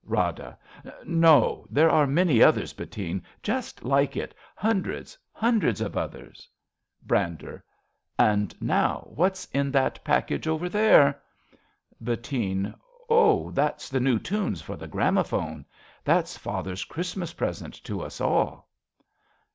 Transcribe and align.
Rada. 0.03 0.57
No; 1.05 1.67
there 1.69 1.91
are 1.91 2.07
many 2.07 2.41
others, 2.41 2.73
Bettine, 2.73 3.21
just 3.43 3.83
like 3.85 4.17
it, 4.17 4.33
hundreds, 4.55 5.15
hundreds 5.31 5.79
of 5.79 5.95
others. 5.95 6.49
44 7.07 7.17
A 7.17 7.19
BELGIAN 7.29 7.37
CHRISTMAS 7.37 7.53
EVE 7.53 7.59
Brander. 7.59 7.63
And 8.33 8.61
now— 8.63 9.07
what's 9.15 9.45
in 9.51 9.69
that 9.73 10.03
package 10.03 10.47
over 10.47 10.67
there? 10.67 11.21
Bettine. 12.03 12.73
Oh, 13.09 13.51
that's 13.51 13.89
the 13.89 13.99
new 13.99 14.17
tunes 14.17 14.59
for 14.59 14.75
the 14.75 14.87
gramophone. 14.87 15.65
That's 16.03 16.35
father's 16.35 16.83
Christmas 16.85 17.33
present 17.33 17.75
to 17.83 18.01
us 18.01 18.19
all. 18.19 18.71